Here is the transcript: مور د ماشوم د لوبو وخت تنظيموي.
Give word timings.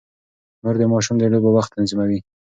مور 0.63 0.75
د 0.79 0.83
ماشوم 0.91 1.15
د 1.19 1.23
لوبو 1.31 1.49
وخت 1.57 1.71
تنظيموي. 1.75 2.19